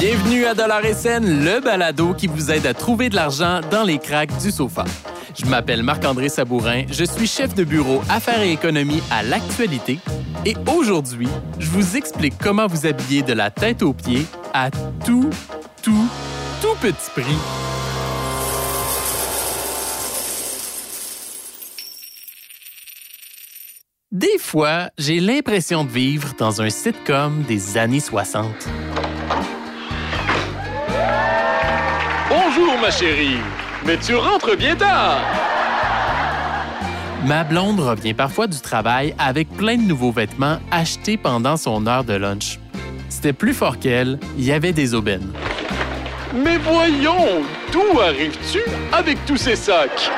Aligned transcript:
Bienvenue 0.00 0.46
à 0.46 0.54
Dollar 0.54 0.82
SN, 0.82 1.44
le 1.44 1.60
balado 1.60 2.14
qui 2.14 2.26
vous 2.26 2.50
aide 2.50 2.66
à 2.66 2.74
trouver 2.74 3.08
de 3.08 3.14
l'argent 3.14 3.60
dans 3.70 3.84
les 3.84 3.98
cracks 3.98 4.36
du 4.38 4.50
sofa. 4.50 4.84
Je 5.38 5.46
m'appelle 5.46 5.84
Marc-André 5.84 6.28
Sabourin, 6.28 6.84
je 6.90 7.04
suis 7.04 7.28
chef 7.28 7.54
de 7.54 7.62
bureau 7.62 8.02
Affaires 8.08 8.42
et 8.42 8.50
économie 8.50 9.00
à 9.12 9.22
l'actualité 9.22 10.00
et 10.44 10.56
aujourd'hui, 10.66 11.28
je 11.58 11.70
vous 11.70 11.96
explique 11.96 12.34
comment 12.38 12.66
vous 12.66 12.86
habiller 12.86 13.22
de 13.22 13.32
la 13.32 13.50
tête 13.50 13.82
aux 13.82 13.92
pieds 13.92 14.26
à 14.54 14.70
tout, 15.04 15.30
tout, 15.82 16.08
tout 16.60 16.74
petit 16.80 17.10
prix. 17.14 17.89
Des 24.32 24.38
fois, 24.38 24.90
j'ai 24.96 25.18
l'impression 25.18 25.82
de 25.84 25.90
vivre 25.90 26.34
dans 26.38 26.62
un 26.62 26.70
sitcom 26.70 27.42
des 27.48 27.76
années 27.76 28.00
60. 28.00 28.46
Bonjour, 32.28 32.78
ma 32.80 32.90
chérie. 32.90 33.38
Mais 33.84 33.96
tu 33.96 34.14
rentres 34.14 34.56
bien 34.56 34.76
tard. 34.76 35.20
Ma 37.26 37.42
blonde 37.44 37.80
revient 37.80 38.14
parfois 38.14 38.46
du 38.46 38.60
travail 38.60 39.14
avec 39.18 39.48
plein 39.48 39.76
de 39.76 39.82
nouveaux 39.82 40.12
vêtements 40.12 40.58
achetés 40.70 41.16
pendant 41.16 41.56
son 41.56 41.86
heure 41.86 42.04
de 42.04 42.14
lunch. 42.14 42.60
C'était 43.08 43.32
plus 43.32 43.54
fort 43.54 43.78
qu'elle, 43.78 44.20
il 44.38 44.44
y 44.44 44.52
avait 44.52 44.72
des 44.72 44.94
aubaines. 44.94 45.32
Mais 46.32 46.58
voyons, 46.58 47.42
d'où 47.72 48.00
arrives-tu 48.00 48.60
avec 48.92 49.24
tous 49.26 49.38
ces 49.38 49.56
sacs? 49.56 50.10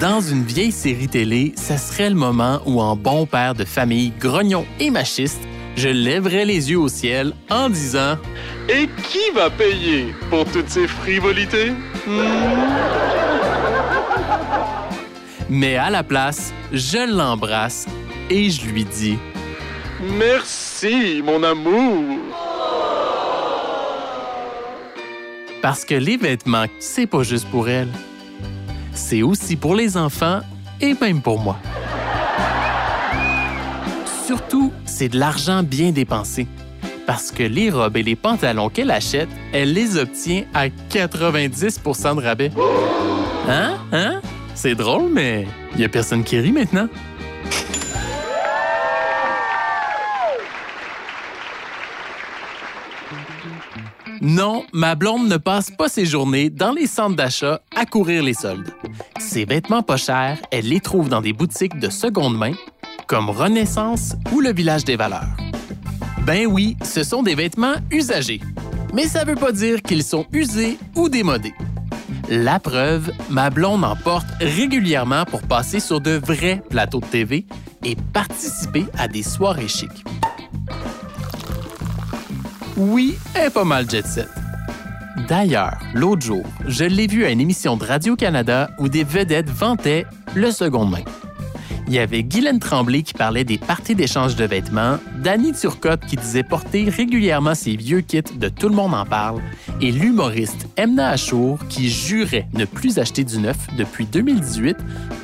Dans 0.00 0.20
une 0.20 0.44
vieille 0.44 0.70
série 0.70 1.08
télé, 1.08 1.54
ce 1.56 1.76
serait 1.76 2.08
le 2.08 2.14
moment 2.14 2.60
où, 2.66 2.80
en 2.80 2.94
bon 2.94 3.26
père 3.26 3.54
de 3.54 3.64
famille, 3.64 4.12
grognon 4.20 4.64
et 4.78 4.92
machiste, 4.92 5.40
je 5.76 5.88
lèverais 5.88 6.44
les 6.44 6.70
yeux 6.70 6.78
au 6.78 6.86
ciel 6.86 7.32
en 7.50 7.68
disant 7.68 8.16
Et 8.68 8.88
qui 9.08 9.32
va 9.34 9.50
payer 9.50 10.14
pour 10.30 10.44
toutes 10.44 10.68
ces 10.68 10.86
frivolités? 10.86 11.72
Mais 15.50 15.74
à 15.74 15.90
la 15.90 16.04
place, 16.04 16.52
je 16.72 17.10
l'embrasse 17.12 17.86
et 18.30 18.50
je 18.50 18.66
lui 18.66 18.84
dis 18.84 19.18
Merci, 20.16 21.22
mon 21.24 21.42
amour. 21.42 22.20
Parce 25.60 25.84
que 25.84 25.96
les 25.96 26.16
vêtements, 26.16 26.66
c'est 26.78 27.08
pas 27.08 27.24
juste 27.24 27.48
pour 27.50 27.68
elle. 27.68 27.88
C'est 28.98 29.22
aussi 29.22 29.56
pour 29.56 29.74
les 29.76 29.96
enfants 29.96 30.40
et 30.80 30.94
même 31.00 31.22
pour 31.22 31.38
moi. 31.38 31.56
Surtout, 34.26 34.72
c'est 34.84 35.08
de 35.08 35.18
l'argent 35.18 35.62
bien 35.62 35.92
dépensé. 35.92 36.46
Parce 37.06 37.30
que 37.30 37.44
les 37.44 37.70
robes 37.70 37.96
et 37.96 38.02
les 38.02 38.16
pantalons 38.16 38.68
qu'elle 38.68 38.90
achète, 38.90 39.28
elle 39.52 39.72
les 39.72 39.96
obtient 39.96 40.42
à 40.52 40.66
90% 40.68 42.16
de 42.16 42.22
rabais. 42.22 42.50
Hein? 43.48 43.76
Hein? 43.92 44.20
C'est 44.54 44.74
drôle, 44.74 45.10
mais 45.10 45.46
il 45.74 45.80
y 45.80 45.84
a 45.84 45.88
personne 45.88 46.24
qui 46.24 46.38
rit 46.38 46.52
maintenant. 46.52 46.88
Non, 54.20 54.64
ma 54.72 54.96
blonde 54.96 55.28
ne 55.28 55.36
passe 55.36 55.70
pas 55.70 55.88
ses 55.88 56.04
journées 56.04 56.50
dans 56.50 56.72
les 56.72 56.88
centres 56.88 57.14
d'achat 57.14 57.60
à 57.76 57.86
courir 57.86 58.22
les 58.22 58.34
soldes. 58.34 58.74
Ses 59.20 59.44
vêtements 59.44 59.82
pas 59.82 59.96
chers, 59.96 60.38
elle 60.50 60.68
les 60.68 60.80
trouve 60.80 61.08
dans 61.08 61.20
des 61.20 61.32
boutiques 61.32 61.78
de 61.78 61.88
seconde 61.88 62.36
main, 62.36 62.52
comme 63.06 63.30
Renaissance 63.30 64.16
ou 64.32 64.40
le 64.40 64.52
Village 64.52 64.84
des 64.84 64.96
Valeurs. 64.96 65.36
Ben 66.26 66.46
oui, 66.46 66.76
ce 66.82 67.04
sont 67.04 67.22
des 67.22 67.36
vêtements 67.36 67.76
usagés. 67.92 68.40
Mais 68.92 69.06
ça 69.06 69.24
veut 69.24 69.36
pas 69.36 69.52
dire 69.52 69.82
qu'ils 69.82 70.02
sont 70.02 70.26
usés 70.32 70.78
ou 70.96 71.08
démodés. 71.08 71.54
La 72.28 72.58
preuve, 72.58 73.12
ma 73.30 73.50
blonde 73.50 73.84
en 73.84 73.94
porte 73.94 74.26
régulièrement 74.40 75.24
pour 75.26 75.42
passer 75.42 75.78
sur 75.78 76.00
de 76.00 76.10
vrais 76.10 76.60
plateaux 76.68 77.00
de 77.00 77.06
TV 77.06 77.46
et 77.84 77.96
participer 78.12 78.84
à 78.98 79.06
des 79.06 79.22
soirées 79.22 79.68
chics. 79.68 80.04
Oui, 82.78 83.18
est 83.34 83.50
pas 83.50 83.64
mal 83.64 83.90
jet 83.90 84.06
set. 84.06 84.28
D'ailleurs, 85.26 85.76
l'autre 85.94 86.24
jour, 86.24 86.44
je 86.68 86.84
l'ai 86.84 87.08
vue 87.08 87.24
à 87.24 87.30
une 87.30 87.40
émission 87.40 87.76
de 87.76 87.84
Radio-Canada 87.84 88.70
où 88.78 88.88
des 88.88 89.02
vedettes 89.02 89.50
vantaient 89.50 90.06
le 90.36 90.52
second 90.52 90.84
main. 90.84 91.02
Il 91.88 91.94
y 91.94 91.98
avait 91.98 92.22
Guylaine 92.22 92.60
Tremblay 92.60 93.02
qui 93.02 93.14
parlait 93.14 93.42
des 93.42 93.58
parties 93.58 93.96
d'échange 93.96 94.36
de 94.36 94.44
vêtements, 94.44 94.98
Danny 95.24 95.54
Turcotte 95.54 96.06
qui 96.06 96.14
disait 96.14 96.44
porter 96.44 96.88
régulièrement 96.88 97.56
ses 97.56 97.74
vieux 97.74 98.00
kits 98.00 98.22
de 98.36 98.48
Tout 98.48 98.68
le 98.68 98.76
monde 98.76 98.94
en 98.94 99.04
parle, 99.04 99.40
et 99.80 99.90
l'humoriste 99.90 100.68
Emna 100.76 101.08
Achour 101.08 101.58
qui 101.68 101.90
jurait 101.90 102.46
ne 102.52 102.64
plus 102.64 103.00
acheter 103.00 103.24
du 103.24 103.38
neuf 103.38 103.56
depuis 103.76 104.06
2018, 104.06 104.76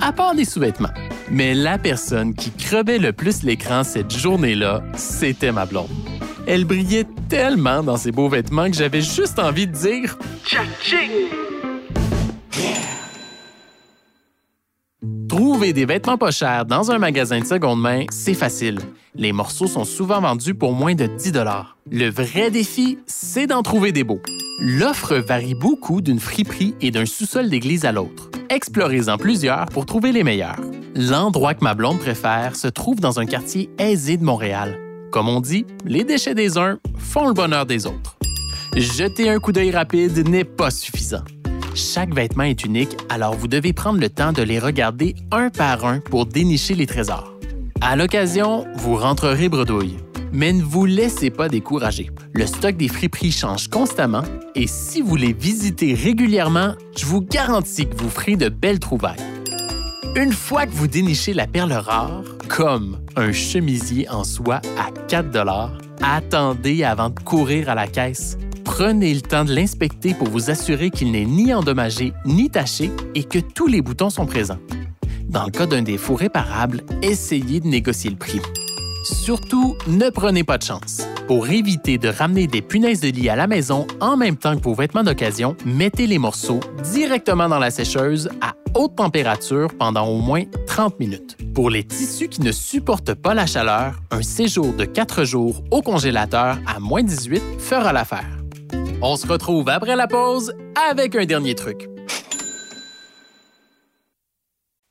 à 0.00 0.12
part 0.12 0.36
des 0.36 0.44
sous-vêtements. 0.44 0.94
Mais 1.32 1.54
la 1.54 1.78
personne 1.78 2.32
qui 2.34 2.52
crevait 2.52 2.98
le 2.98 3.12
plus 3.12 3.42
l'écran 3.42 3.82
cette 3.82 4.16
journée-là, 4.16 4.84
c'était 4.94 5.50
ma 5.50 5.66
blonde. 5.66 5.88
Elle 6.46 6.64
brillait 6.64 7.06
tellement 7.28 7.82
dans 7.82 7.96
ses 7.96 8.12
beaux 8.12 8.28
vêtements 8.28 8.70
que 8.70 8.76
j'avais 8.76 9.02
juste 9.02 9.38
envie 9.38 9.66
de 9.66 9.72
dire 9.72 10.18
Trouver 15.28 15.72
des 15.72 15.84
vêtements 15.84 16.18
pas 16.18 16.30
chers 16.30 16.66
dans 16.66 16.90
un 16.90 16.98
magasin 16.98 17.40
de 17.40 17.44
seconde 17.44 17.80
main, 17.80 18.04
c'est 18.10 18.34
facile. 18.34 18.78
Les 19.14 19.32
morceaux 19.32 19.66
sont 19.66 19.84
souvent 19.84 20.20
vendus 20.20 20.54
pour 20.54 20.72
moins 20.72 20.94
de 20.94 21.06
10 21.06 21.32
Le 21.90 22.10
vrai 22.10 22.50
défi, 22.50 22.98
c'est 23.06 23.46
d'en 23.46 23.62
trouver 23.62 23.92
des 23.92 24.04
beaux. 24.04 24.20
L'offre 24.60 25.16
varie 25.16 25.54
beaucoup 25.54 26.00
d'une 26.00 26.20
friperie 26.20 26.74
et 26.80 26.90
d'un 26.90 27.06
sous-sol 27.06 27.48
d'église 27.48 27.84
à 27.84 27.92
l'autre. 27.92 28.30
Explorez-en 28.50 29.16
plusieurs 29.16 29.66
pour 29.66 29.86
trouver 29.86 30.12
les 30.12 30.24
meilleurs. 30.24 30.60
L'endroit 30.94 31.54
que 31.54 31.64
ma 31.64 31.74
blonde 31.74 31.98
préfère 31.98 32.56
se 32.56 32.68
trouve 32.68 33.00
dans 33.00 33.20
un 33.20 33.26
quartier 33.26 33.70
aisé 33.78 34.16
de 34.16 34.24
Montréal. 34.24 34.78
Comme 35.10 35.28
on 35.28 35.40
dit, 35.40 35.66
les 35.84 36.04
déchets 36.04 36.36
des 36.36 36.56
uns 36.56 36.78
font 36.96 37.26
le 37.26 37.34
bonheur 37.34 37.66
des 37.66 37.86
autres. 37.86 38.16
Jeter 38.76 39.28
un 39.28 39.40
coup 39.40 39.50
d'œil 39.50 39.72
rapide 39.72 40.28
n'est 40.28 40.44
pas 40.44 40.70
suffisant. 40.70 41.24
Chaque 41.74 42.14
vêtement 42.14 42.44
est 42.44 42.64
unique, 42.64 42.96
alors 43.08 43.34
vous 43.34 43.48
devez 43.48 43.72
prendre 43.72 43.98
le 43.98 44.08
temps 44.08 44.32
de 44.32 44.42
les 44.42 44.60
regarder 44.60 45.16
un 45.32 45.50
par 45.50 45.84
un 45.84 45.98
pour 45.98 46.26
dénicher 46.26 46.74
les 46.74 46.86
trésors. 46.86 47.34
À 47.80 47.96
l'occasion, 47.96 48.66
vous 48.76 48.94
rentrerez 48.94 49.48
bredouille. 49.48 49.96
Mais 50.32 50.52
ne 50.52 50.62
vous 50.62 50.86
laissez 50.86 51.30
pas 51.30 51.48
décourager. 51.48 52.10
Le 52.32 52.46
stock 52.46 52.76
des 52.76 52.86
friperies 52.86 53.32
change 53.32 53.66
constamment 53.66 54.22
et 54.54 54.68
si 54.68 55.00
vous 55.00 55.16
les 55.16 55.32
visitez 55.32 55.94
régulièrement, 55.94 56.74
je 56.96 57.04
vous 57.04 57.20
garantis 57.20 57.88
que 57.88 57.96
vous 57.96 58.10
ferez 58.10 58.36
de 58.36 58.48
belles 58.48 58.78
trouvailles. 58.78 59.29
Une 60.16 60.32
fois 60.32 60.66
que 60.66 60.72
vous 60.72 60.88
dénichez 60.88 61.32
la 61.32 61.46
perle 61.46 61.72
rare, 61.72 62.22
comme 62.48 62.98
un 63.14 63.32
chemisier 63.32 64.08
en 64.08 64.24
soie 64.24 64.60
à 64.76 64.90
4 65.06 65.80
attendez 66.02 66.82
avant 66.82 67.10
de 67.10 67.20
courir 67.20 67.68
à 67.68 67.76
la 67.76 67.86
caisse. 67.86 68.36
Prenez 68.64 69.14
le 69.14 69.20
temps 69.20 69.44
de 69.44 69.54
l'inspecter 69.54 70.14
pour 70.14 70.28
vous 70.28 70.50
assurer 70.50 70.90
qu'il 70.90 71.12
n'est 71.12 71.24
ni 71.24 71.54
endommagé 71.54 72.12
ni 72.24 72.50
taché 72.50 72.90
et 73.14 73.22
que 73.22 73.38
tous 73.38 73.68
les 73.68 73.82
boutons 73.82 74.10
sont 74.10 74.26
présents. 74.26 74.58
Dans 75.28 75.44
le 75.44 75.50
cas 75.52 75.66
d'un 75.66 75.82
défaut 75.82 76.16
réparable, 76.16 76.82
essayez 77.02 77.60
de 77.60 77.68
négocier 77.68 78.10
le 78.10 78.16
prix. 78.16 78.40
Surtout, 79.04 79.76
ne 79.86 80.10
prenez 80.10 80.42
pas 80.42 80.58
de 80.58 80.64
chance. 80.64 81.02
Pour 81.28 81.48
éviter 81.48 81.98
de 81.98 82.08
ramener 82.08 82.48
des 82.48 82.62
punaises 82.62 83.00
de 83.00 83.08
lit 83.08 83.28
à 83.28 83.36
la 83.36 83.46
maison 83.46 83.86
en 84.00 84.16
même 84.16 84.36
temps 84.36 84.56
que 84.56 84.64
vos 84.64 84.74
vêtements 84.74 85.04
d'occasion, 85.04 85.56
mettez 85.64 86.08
les 86.08 86.18
morceaux 86.18 86.60
directement 86.92 87.48
dans 87.48 87.60
la 87.60 87.70
sécheuse 87.70 88.28
à 88.40 88.54
haute 88.74 88.96
température 88.96 89.68
pendant 89.78 90.06
au 90.06 90.18
moins 90.18 90.44
30 90.66 90.98
minutes. 90.98 91.36
Pour 91.54 91.70
les 91.70 91.84
tissus 91.84 92.28
qui 92.28 92.42
ne 92.42 92.52
supportent 92.52 93.14
pas 93.14 93.34
la 93.34 93.46
chaleur, 93.46 94.00
un 94.10 94.22
séjour 94.22 94.72
de 94.72 94.84
4 94.84 95.24
jours 95.24 95.62
au 95.70 95.82
congélateur 95.82 96.58
à 96.66 96.80
moins 96.80 97.02
18 97.02 97.42
fera 97.58 97.92
l'affaire. 97.92 98.38
On 99.02 99.16
se 99.16 99.26
retrouve 99.26 99.68
après 99.68 99.96
la 99.96 100.06
pause 100.06 100.54
avec 100.90 101.16
un 101.16 101.24
dernier 101.24 101.54
truc. 101.54 101.88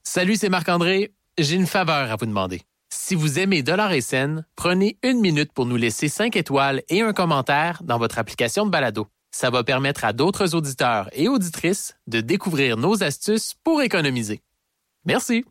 Salut, 0.03 0.35
c'est 0.35 0.49
Marc-André. 0.49 1.13
J'ai 1.37 1.55
une 1.55 1.67
faveur 1.67 2.11
à 2.11 2.15
vous 2.15 2.25
demander. 2.25 2.61
Si 2.91 3.13
vous 3.13 3.37
aimez 3.37 3.61
Dollar 3.61 3.91
et 3.91 4.01
Scène, 4.01 4.45
prenez 4.55 4.97
une 5.03 5.19
minute 5.19 5.53
pour 5.53 5.67
nous 5.67 5.75
laisser 5.75 6.09
5 6.09 6.35
étoiles 6.35 6.81
et 6.89 7.01
un 7.01 7.13
commentaire 7.13 7.81
dans 7.83 7.99
votre 7.99 8.17
application 8.17 8.65
de 8.65 8.71
balado. 8.71 9.07
Ça 9.31 9.49
va 9.49 9.63
permettre 9.63 10.05
à 10.05 10.13
d'autres 10.13 10.55
auditeurs 10.55 11.09
et 11.13 11.27
auditrices 11.27 11.95
de 12.07 12.21
découvrir 12.21 12.77
nos 12.77 13.03
astuces 13.03 13.53
pour 13.63 13.81
économiser. 13.81 14.41
Merci. 15.05 15.45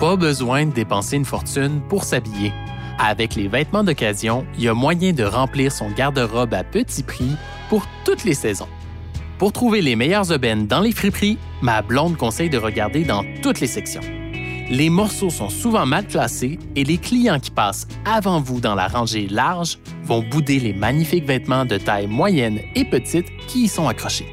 Pas 0.00 0.16
besoin 0.16 0.66
de 0.66 0.72
dépenser 0.72 1.16
une 1.16 1.24
fortune 1.24 1.80
pour 1.88 2.04
s'habiller. 2.04 2.52
Avec 2.98 3.34
les 3.34 3.48
vêtements 3.48 3.84
d'occasion, 3.84 4.46
il 4.54 4.64
y 4.64 4.68
a 4.68 4.74
moyen 4.74 5.12
de 5.12 5.24
remplir 5.24 5.72
son 5.72 5.90
garde-robe 5.90 6.54
à 6.54 6.62
petit 6.62 7.02
prix 7.02 7.36
pour 7.68 7.86
toutes 8.04 8.24
les 8.24 8.34
saisons. 8.34 8.68
Pour 9.38 9.52
trouver 9.52 9.82
les 9.82 9.96
meilleures 9.96 10.30
aubaines 10.30 10.66
dans 10.66 10.80
les 10.80 10.92
friperies, 10.92 11.38
ma 11.60 11.82
blonde 11.82 12.16
conseille 12.16 12.50
de 12.50 12.58
regarder 12.58 13.04
dans 13.04 13.24
toutes 13.42 13.60
les 13.60 13.66
sections. 13.66 14.23
Les 14.70 14.88
morceaux 14.88 15.30
sont 15.30 15.50
souvent 15.50 15.84
mal 15.84 16.06
classés 16.06 16.58
et 16.74 16.84
les 16.84 16.96
clients 16.96 17.38
qui 17.38 17.50
passent 17.50 17.86
avant 18.06 18.40
vous 18.40 18.60
dans 18.60 18.74
la 18.74 18.88
rangée 18.88 19.26
large 19.28 19.78
vont 20.04 20.22
bouder 20.22 20.58
les 20.58 20.72
magnifiques 20.72 21.26
vêtements 21.26 21.66
de 21.66 21.76
taille 21.76 22.06
moyenne 22.06 22.60
et 22.74 22.84
petite 22.84 23.26
qui 23.46 23.64
y 23.64 23.68
sont 23.68 23.88
accrochés. 23.88 24.28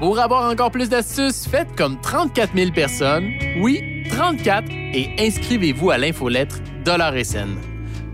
Pour 0.00 0.18
avoir 0.18 0.50
encore 0.50 0.70
plus 0.70 0.88
d'astuces, 0.88 1.46
faites 1.46 1.76
comme 1.76 2.00
34 2.00 2.50
000 2.56 2.72
personnes, 2.72 3.30
oui, 3.60 4.04
34, 4.10 4.68
et 4.70 5.10
inscrivez-vous 5.18 5.90
à 5.90 5.98
l'infolettre 5.98 6.60
Dollar 6.84 7.12
SN. 7.22 7.56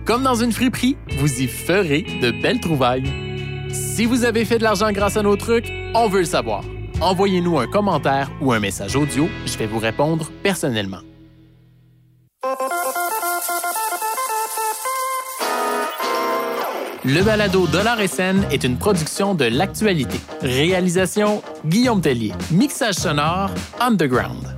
Comme 0.04 0.22
dans 0.22 0.34
une 0.34 0.52
friperie, 0.52 0.96
vous 1.18 1.40
y 1.40 1.46
ferez 1.46 2.02
de 2.20 2.30
belles 2.30 2.60
trouvailles. 2.60 3.04
Si 3.72 4.04
vous 4.04 4.24
avez 4.24 4.44
fait 4.44 4.58
de 4.58 4.64
l'argent 4.64 4.90
grâce 4.92 5.16
à 5.16 5.22
nos 5.22 5.36
trucs, 5.36 5.70
on 5.94 6.08
veut 6.08 6.20
le 6.20 6.24
savoir. 6.24 6.64
Envoyez-nous 7.00 7.58
un 7.58 7.66
commentaire 7.66 8.30
ou 8.40 8.52
un 8.52 8.60
message 8.60 8.96
audio, 8.96 9.28
je 9.46 9.56
vais 9.56 9.66
vous 9.66 9.78
répondre 9.78 10.30
personnellement. 10.42 11.00
Le 17.04 17.22
balado 17.22 17.66
Dollar 17.66 17.96
SN 17.98 18.44
est 18.50 18.62
une 18.62 18.76
production 18.76 19.34
de 19.34 19.46
l'actualité. 19.46 20.20
Réalisation 20.42 21.42
Guillaume 21.64 22.02
Tellier. 22.02 22.34
Mixage 22.50 22.96
sonore 22.96 23.48
Underground. 23.80 24.54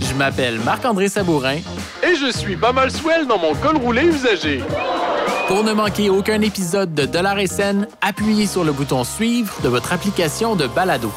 Je 0.00 0.14
m'appelle 0.14 0.60
Marc-André 0.60 1.08
Sabourin. 1.08 1.56
Et 2.04 2.14
je 2.14 2.30
suis 2.30 2.56
pas 2.56 2.72
mal 2.72 2.92
swell 2.92 3.26
dans 3.26 3.38
mon 3.38 3.54
col 3.56 3.76
roulé 3.76 4.04
usagé. 4.04 4.62
Pour 5.48 5.64
ne 5.64 5.72
manquer 5.72 6.10
aucun 6.10 6.40
épisode 6.42 6.94
de 6.94 7.06
Dollar 7.06 7.38
SN, 7.44 7.88
appuyez 8.00 8.46
sur 8.46 8.62
le 8.62 8.70
bouton 8.70 9.02
Suivre 9.02 9.54
de 9.64 9.68
votre 9.68 9.92
application 9.92 10.54
de 10.54 10.68
balado. 10.68 11.10